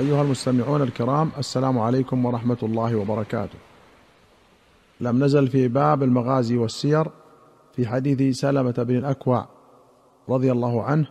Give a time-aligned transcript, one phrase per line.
[0.00, 3.58] أيها المستمعون الكرام السلام عليكم ورحمة الله وبركاته.
[5.00, 7.06] لم نزل في باب المغازي والسير
[7.72, 9.48] في حديث سلمة بن الأكوع
[10.28, 11.06] رضي الله عنه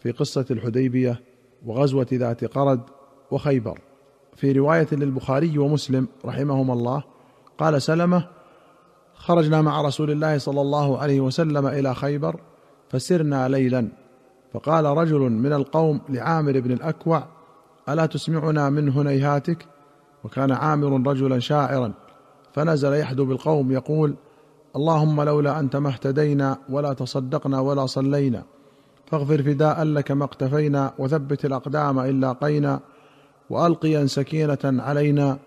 [0.00, 1.20] في قصة الحديبية
[1.66, 2.80] وغزوة ذات قرد
[3.30, 3.78] وخيبر.
[4.36, 7.02] في رواية للبخاري ومسلم رحمهما الله
[7.58, 8.28] قال سلمة:
[9.14, 12.40] خرجنا مع رسول الله صلى الله عليه وسلم إلى خيبر
[12.90, 13.88] فسرنا ليلا
[14.52, 17.37] فقال رجل من القوم لعامر بن الأكوع
[17.88, 19.66] ألا تسمعنا من هنيهاتك
[20.24, 21.92] وكان عامر رجلا شاعرا
[22.52, 24.14] فنزل يحدو بالقوم يقول
[24.76, 28.42] اللهم لولا أنت ما اهتدينا ولا تصدقنا ولا صلينا
[29.06, 32.80] فاغفر فداء لك ما اقتفينا وثبت الأقدام ان لاقينا
[33.50, 35.38] وألقيا سكينة علينا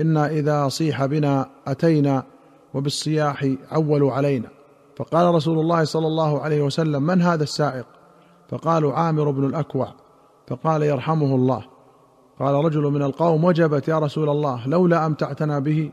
[0.00, 2.22] إنا إذا صيح بنا أتينا
[2.74, 4.48] وبالصياح عولوا علينا.
[4.96, 7.86] فقال رسول الله صلى الله عليه وسلم من هذا السائق؟
[8.48, 9.94] فقالوا عامر بن الأكوع.
[10.48, 11.64] فقال يرحمه الله
[12.38, 15.90] قال رجل من القوم وجبت يا رسول الله لولا امتعتنا به.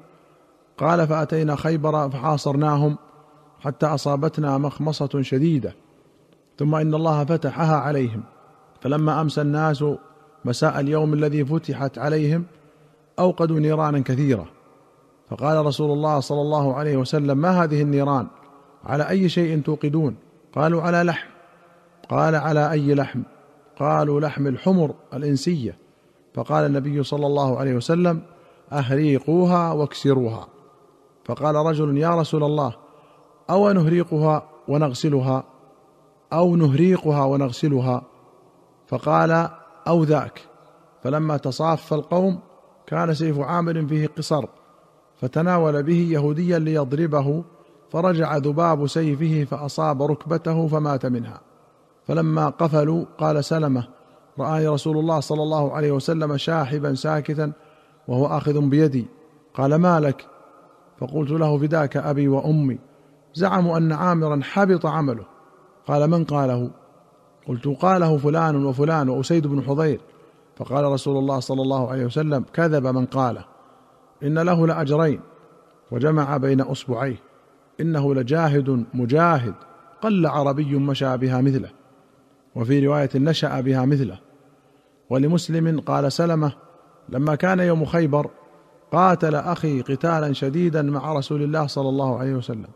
[0.77, 2.97] قال فأتينا خيبر فحاصرناهم
[3.59, 5.75] حتى أصابتنا مخمصة شديدة.
[6.59, 8.23] ثم إن الله فتحها عليهم.
[8.81, 9.85] فلما امسى الناس
[10.45, 12.45] مساء اليوم الذي فتحت عليهم
[13.19, 14.45] أوقدوا نيرانا كثيرة.
[15.29, 18.27] فقال رسول الله صلى الله عليه وسلم ما هذه النيران؟
[18.83, 20.15] على أي شيء توقدون؟
[20.55, 21.27] قالوا على لحم.
[22.09, 23.21] قال على أي لحم؟
[23.79, 25.84] قالوا لحم الحمر الإنسية.
[26.35, 28.21] فقال النبي صلى الله عليه وسلم
[28.71, 30.47] أهريقوها واكسروها.
[31.25, 32.75] فقال رجل يا رسول الله
[33.49, 35.43] أو نهريقها ونغسلها؟
[36.33, 38.01] أو نهريقها ونغسلها؟
[38.87, 39.49] فقال
[39.87, 40.41] أو ذاك.
[41.03, 42.39] فلما تصاف القوم
[42.87, 44.45] كان سيف عامر فيه قصر
[45.21, 47.43] فتناول به يهوديا ليضربه
[47.91, 51.41] فرجع ذباب سيفه فأصاب ركبته فمات منها.
[52.07, 53.87] فلما قفلوا قال سلمة
[54.39, 57.51] رآني رسول الله صلى الله عليه وسلم شاحبا ساكتا
[58.07, 59.05] وهو آخذ بيدي.
[59.53, 60.25] قال ما لك؟
[60.99, 62.79] فقلت له فداك أبي وأمي.
[63.33, 65.25] زعموا أن عامرا حبط عمله.
[65.87, 66.71] قال من قاله؟
[67.47, 70.01] قلت قاله فلان وفلان وأسيد بن حضير.
[70.55, 73.45] فقال رسول الله صلى الله عليه وسلم كذب من قاله.
[74.23, 75.19] إن له لأجرين.
[75.91, 77.21] وجمع بين أصبعيه.
[77.81, 79.53] إنه لجاهد مجاهد.
[80.01, 81.69] قل عربي مشى بها مثله.
[82.55, 84.24] وفي رواية نشأ بها مثله.
[85.09, 86.53] ولمسلم قال سلمة
[87.09, 88.29] لما كان يوم خيبر
[88.91, 92.67] قاتل أخي قتالا شديدا مع رسول الله صلى الله عليه وسلم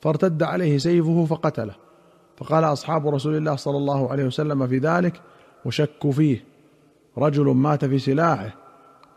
[0.00, 1.74] فارتد عليه سيفه فقتله.
[2.36, 5.20] فقال أصحاب رسول الله صلى الله عليه وسلم في ذلك
[5.64, 6.44] وشكوا فيه
[7.18, 8.54] رجل مات في سلاحه.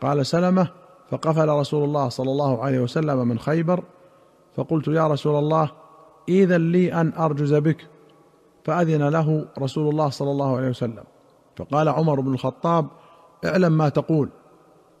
[0.00, 0.68] قال سلمة
[1.10, 3.84] فقفل رسول الله صلى الله عليه وسلم من خيبر
[4.56, 5.70] فقلت يا رسول الله
[6.28, 7.86] اذا لي أن أرجز بك.
[8.64, 11.04] فأذن له رسول الله صلى الله عليه وسلم.
[11.56, 12.86] فقال عمر بن الخطاب
[13.44, 14.28] اعلم ما تقول.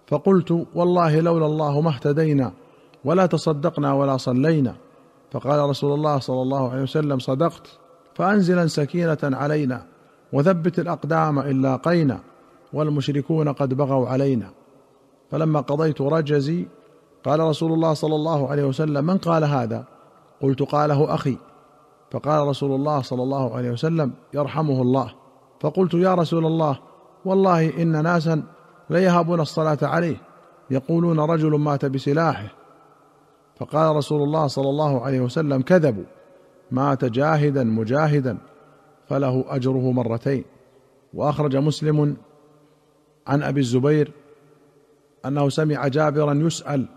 [0.06, 2.52] فقلت والله لولا الله ما اهتدينا
[3.04, 4.74] ولا تصدقنا ولا صلينا.
[5.32, 7.66] فقال رسول الله صلى الله عليه وسلم صدقت.
[8.14, 9.86] فأنزلا سكينة علينا
[10.32, 12.20] وثبت الأقدام إن لاقينا
[12.72, 14.50] والمشركون قد بغوا علينا.
[15.30, 16.66] فلما قضيت رجزي
[17.24, 19.84] قال رسول الله صلى الله عليه وسلم من قال هذا؟
[20.42, 21.36] قلت قاله أخي.
[22.10, 25.12] فقال رسول الله صلى الله عليه وسلم يرحمه الله.
[25.60, 26.78] فقلت يا رسول الله
[27.24, 28.42] والله إن ناسا
[28.90, 30.16] ليهابون الصلاة عليه
[30.70, 32.46] يقولون رجل مات بسلاحه.
[33.56, 36.04] فقال رسول الله صلى الله عليه وسلم كذبوا
[36.70, 38.38] مات جاهدا مجاهدا
[39.08, 40.44] فله أجره مرتين.
[41.14, 42.16] وأخرج مسلم
[43.26, 44.12] عن أبي الزبير
[45.26, 46.88] أنه سمع جابرا يسأل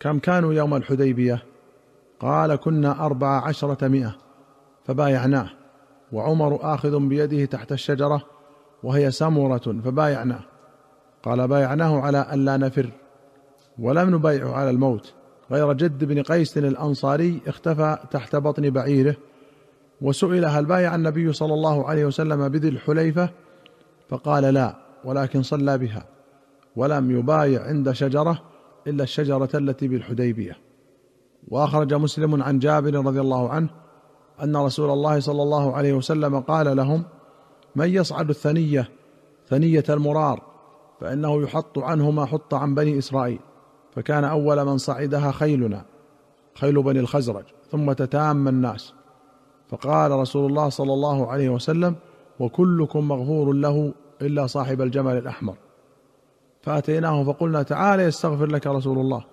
[0.00, 1.42] كم كانوا يوم الحديبية؟
[2.20, 4.16] قال كنا أربع عشرة مئة
[4.84, 5.59] فبايعناه.
[6.12, 8.22] وعمر آخذ بيده تحت الشجرة
[8.82, 10.40] وهي سمرة فبايعناه.
[11.22, 12.90] قال بايعناه على أن لا نفر
[13.78, 15.14] ولم نبايعه على الموت.
[15.50, 19.16] غير جد بن قيس الأنصاري اختفى تحت بطن بعيره.
[20.00, 23.30] وسئل هل بايع النبي صلى الله عليه وسلم بذي الحليفة؟
[24.08, 26.06] فقال لا ولكن صلى بها.
[26.76, 28.42] ولم يبايع عند شجرة
[28.86, 30.56] إلا الشجرة التي بالحديبية.
[31.48, 33.70] وأخرج مسلم عن جابر رضي الله عنه
[34.42, 37.04] أن رسول الله صلى الله عليه وسلم قال لهم
[37.76, 38.88] من يصعد الثنية
[39.48, 40.42] ثنية المرار
[41.00, 43.40] فإنه يحط عنه ما حط عن بني إسرائيل
[43.94, 45.84] فكان أول من صعدها خيلنا
[46.54, 48.94] خيل بني الخزرج ثم تتام الناس.
[49.68, 51.96] فقال رسول الله صلى الله عليه وسلم
[52.40, 53.92] وكلكم مغفور له
[54.22, 55.54] إلا صاحب الجمل الأحمر.
[56.62, 59.24] فأتيناه فقلنا تعال يستغفر لك رسول الله.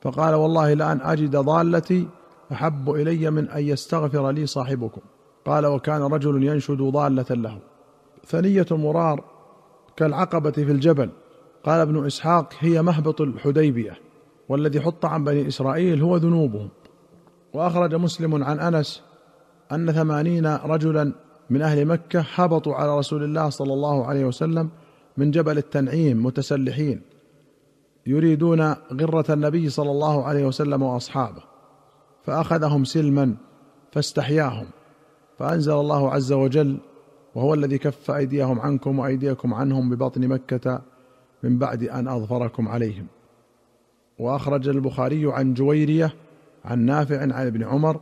[0.00, 2.08] فقال والله لأن أجد ضالتي
[2.52, 5.00] أحب إلي من أن يستغفر لي صاحبكم.
[5.44, 7.58] قال وكان رجل ينشد ضالة له.
[8.26, 9.24] ثنية مرار
[9.96, 11.10] كالعقبة في الجبل.
[11.64, 13.98] قال ابن إسحاق هي مهبط الحديبية
[14.48, 16.68] والذي حط عن بني إسرائيل هو ذنوبهم.
[17.54, 19.02] وأخرج مسلم عن أنس
[19.72, 21.12] أن ثمانين رجلا
[21.50, 24.70] من أهل مكة هبطوا على رسول الله صلى الله عليه وسلم
[25.16, 27.02] من جبل التنعيم متسلحين
[28.06, 31.51] يريدون غرة النبي صلى الله عليه وسلم وأصحابه.
[32.24, 33.34] فأخذهم سلما
[33.92, 34.66] فاستحياهم
[35.38, 36.78] فأنزل الله عز وجل
[37.34, 40.82] وهو الذي كف أيديهم عنكم وأيديكم عنهم ببطن مكة
[41.42, 43.06] من بعد أن أظفركم عليهم.
[44.18, 46.14] وأخرج البخاري عن جويرية
[46.64, 48.00] عن نافع عن ابن عمر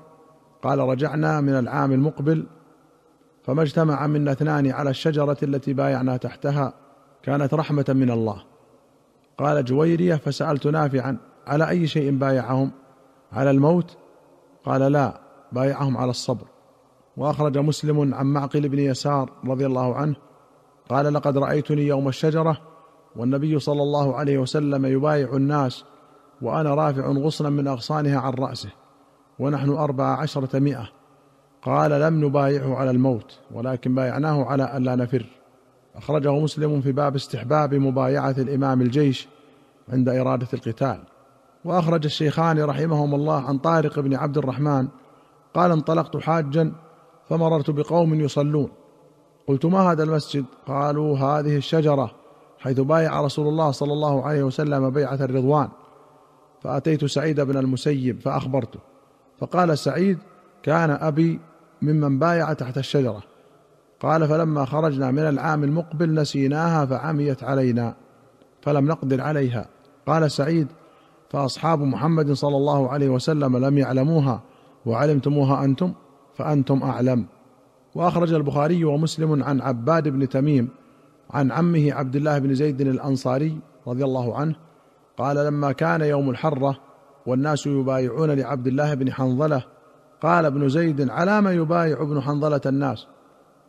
[0.62, 2.46] قال رجعنا من العام المقبل
[3.44, 6.74] فما اجتمع منا اثنان على الشجرة التي بايعنا تحتها
[7.22, 8.42] كانت رحمة من الله.
[9.38, 11.16] قال جويرية فسألت نافعا
[11.46, 12.70] على أي شيء بايعهم؟
[13.32, 13.96] على الموت
[14.64, 15.20] قال لا
[15.52, 16.46] بايعهم على الصبر.
[17.16, 20.16] وأخرج مسلم عن معقل بن يسار رضي الله عنه
[20.88, 22.60] قال لقد رأيتني يوم الشجرة
[23.16, 25.84] والنبي صلى الله عليه وسلم يبايع الناس
[26.42, 28.70] وأنا رافع غصنا من أغصانها عن رأسه
[29.38, 30.88] ونحن أربع عشرة مئة.
[31.62, 35.26] قال لم نبايعه على الموت ولكن بايعناه على الا نفر.
[35.96, 39.28] أخرجه مسلم في باب استحباب مبايعة الإمام الجيش
[39.88, 41.00] عند إرادة القتال.
[41.64, 44.88] وأخرج الشيخان رحمهما الله عن طارق بن عبد الرحمن
[45.54, 46.72] قال انطلقت حاجا
[47.28, 48.70] فمررت بقوم يصلون.
[49.48, 52.10] قلت ما هذا المسجد؟ قالوا هذه الشجرة
[52.58, 55.68] حيث بايع رسول الله صلى الله عليه وسلم بيعة الرضوان.
[56.62, 58.80] فأتيت سعيد بن المسيب فأخبرته
[59.38, 60.18] فقال سعيد
[60.62, 61.40] كان أبي
[61.82, 63.22] ممن بايع تحت الشجرة.
[64.00, 67.94] قال فلما خرجنا من العام المقبل نسيناها فعميت علينا
[68.62, 69.66] فلم نقدر عليها.
[70.06, 70.66] قال سعيد
[71.30, 74.42] فأصحاب محمد صلى الله عليه وسلم لم يعلموها
[74.86, 75.92] وعلمتموها أنتم
[76.34, 77.26] فأنتم أعلم.
[77.94, 80.68] وأخرج البخاري ومسلم عن عباد بن تميم
[81.30, 84.54] عن عمه عبد الله بن زيد الأنصاري رضي الله عنه
[85.18, 86.78] قال لما كان يوم الحرة
[87.26, 89.64] والناس يبايعون لعبد الله بن حنظلة
[90.22, 93.06] قال ابن زيد على ما يبايع ابن حنظلة الناس؟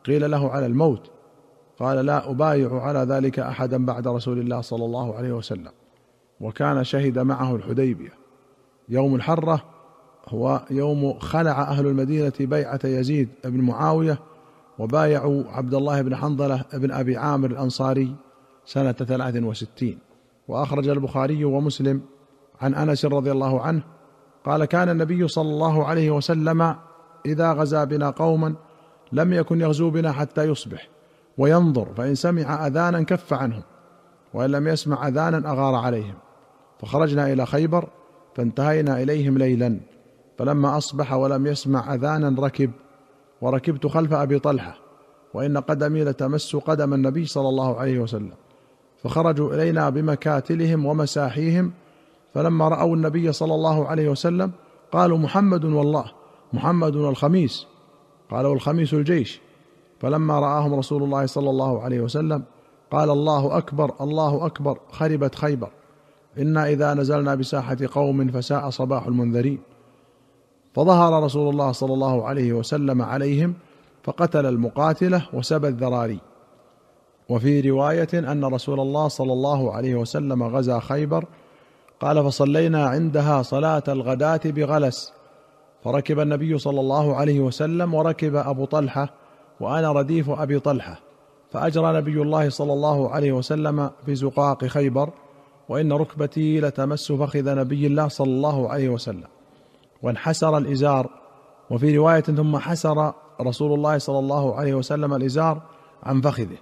[0.05, 1.11] قيل له على الموت
[1.79, 5.71] قال لا أبايع على ذلك أحدا بعد رسول الله صلى الله عليه وسلم
[6.41, 8.13] وكان شهد معه الحديبية.
[8.89, 9.63] يوم الحرة
[10.27, 14.19] هو يوم خلع أهل المدينة بيعة يزيد بن معاوية
[14.79, 18.15] وبايعوا عبد الله بن حنظلة بن أبي عامر الأنصاري
[18.65, 19.97] سنة ثلاث وستين.
[20.47, 22.01] وأخرج البخاري ومسلم
[22.61, 23.83] عن أنس رضي الله عنه
[24.45, 26.75] قال كان النبي صلى الله عليه وسلم
[27.25, 28.55] إذا غزا بنا قوما
[29.11, 30.87] لم يكن يغزو بنا حتى يصبح
[31.37, 33.63] وينظر فإن سمع أذانا كف عنهم
[34.33, 36.15] وإن لم يسمع أذانا أغار عليهم.
[36.81, 37.87] فخرجنا إلى خيبر
[38.35, 39.79] فانتهينا إليهم ليلا.
[40.37, 42.71] فلما أصبح ولم يسمع اذانا ركب
[43.41, 44.77] وركبت خلف أبي طلحة
[45.33, 48.33] وإن قدمي لتمس قدم النبي صلى الله عليه وسلم.
[49.03, 51.71] فخرجوا إلينا بمكاتلهم ومساحيهم
[52.33, 54.51] فلما رأوا النبي صلى الله عليه وسلم
[54.91, 56.05] قالوا محمد والله
[56.53, 57.67] محمد الخميس.
[58.31, 59.41] قالوا الخميس الجيش.
[59.99, 62.43] فلما رآهم رسول الله صلى الله عليه وسلم
[62.91, 65.69] قال الله أكبر الله أكبر خربت خيبر.
[66.37, 69.59] إنا إذا نزلنا بساحة قوم فساء صباح المنذرين.
[70.73, 73.53] فظهر رسول الله صلى الله عليه وسلم عليهم
[74.03, 76.19] فقتل المقاتلة وسبى الذراري.
[77.29, 81.25] وفي رواية أن رسول الله صلى الله عليه وسلم غزا خيبر
[81.99, 85.13] قال فصلينا عندها صلاة الغداة بغلس.
[85.83, 89.09] فركب النبي صلى الله عليه وسلم وركب أبو طلحة
[89.59, 90.99] وأنا رديف أبي طلحة.
[91.51, 95.09] فأجرى نبي الله صلى الله عليه وسلم في زقاق خيبر
[95.71, 99.27] وإن ركبتي لتمس فخذ نبي الله صلى الله عليه وسلم.
[100.01, 101.09] وانحسر الإزار.
[101.69, 105.61] وفي رواية ثم حسر رسول الله صلى الله عليه وسلم الإزار
[106.03, 106.57] عن فخذه.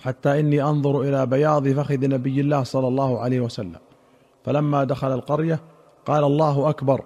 [0.00, 3.80] حتى إني أنظر إلى بياض فخذ نبي الله صلى الله عليه وسلم.
[4.44, 5.60] فلما دخل القرية
[6.06, 7.04] قال الله أكبر.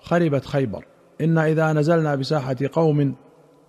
[0.00, 0.84] خربت خيبر.
[1.20, 3.14] إنا إذا نزلنا بساحة قوم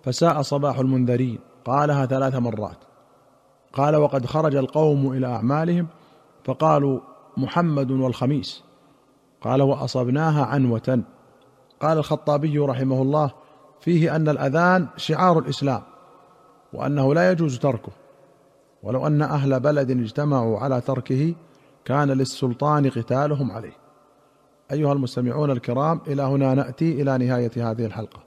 [0.02, 1.38] فساء صباح المنذرين.
[1.64, 2.78] قالها ثلاث مرات.
[3.72, 5.86] قال وقد خرج القوم إلى أعمالهم
[6.44, 7.00] فقالوا
[7.38, 8.62] محمد والخميس.
[9.40, 11.02] قال وأصبناها عنوة.
[11.80, 13.30] قال الخطابي رحمه الله
[13.80, 15.82] فيه أن الأذان شعار الإسلام
[16.72, 17.92] وأنه لا يجوز تركه.
[18.82, 21.34] ولو أن أهل بلد اجتمعوا على تركه
[21.84, 23.76] كان للسلطان قتالهم عليه.
[24.72, 28.20] أيها المستمعون الكرام إلى هنا نأتي إلى نهاية هذه الحلقة.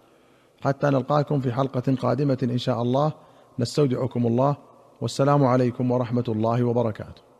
[0.61, 3.13] حتى نلقاكم في حلقة قادمة إن شاء الله.
[3.59, 4.55] نستودعكم الله.
[5.01, 7.30] والسلام عليكم ورحمة الله وبركاته.